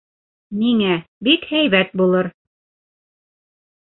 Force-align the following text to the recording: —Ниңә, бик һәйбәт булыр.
—Ниңә, 0.61 0.93
бик 1.27 1.45
һәйбәт 1.51 1.93
булыр. 2.01 2.31